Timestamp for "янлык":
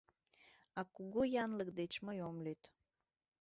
1.43-1.69